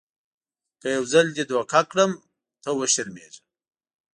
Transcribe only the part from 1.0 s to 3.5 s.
ځل دې دوکه کړم ته وشرمېږه.